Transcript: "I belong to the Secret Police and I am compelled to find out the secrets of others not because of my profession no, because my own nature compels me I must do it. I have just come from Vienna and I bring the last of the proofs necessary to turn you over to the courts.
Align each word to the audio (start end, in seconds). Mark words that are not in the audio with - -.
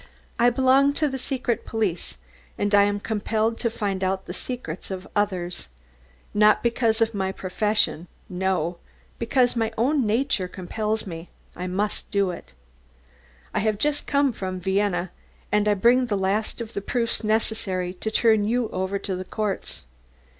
"I 0.39 0.49
belong 0.49 0.93
to 0.93 1.07
the 1.07 1.19
Secret 1.19 1.63
Police 1.63 2.17
and 2.57 2.73
I 2.73 2.85
am 2.85 2.99
compelled 2.99 3.59
to 3.59 3.69
find 3.69 4.03
out 4.03 4.25
the 4.25 4.33
secrets 4.33 4.89
of 4.89 5.07
others 5.15 5.67
not 6.33 6.63
because 6.63 7.01
of 7.01 7.13
my 7.13 7.31
profession 7.31 8.07
no, 8.27 8.79
because 9.19 9.55
my 9.55 9.71
own 9.77 10.07
nature 10.07 10.47
compels 10.47 11.05
me 11.05 11.29
I 11.55 11.67
must 11.67 12.09
do 12.09 12.31
it. 12.31 12.53
I 13.53 13.59
have 13.59 13.77
just 13.77 14.07
come 14.07 14.31
from 14.31 14.59
Vienna 14.59 15.11
and 15.51 15.67
I 15.67 15.75
bring 15.75 16.07
the 16.07 16.17
last 16.17 16.61
of 16.61 16.73
the 16.73 16.81
proofs 16.81 17.23
necessary 17.23 17.93
to 17.93 18.09
turn 18.09 18.43
you 18.45 18.69
over 18.69 18.97
to 18.97 19.15
the 19.15 19.23
courts. 19.23 19.85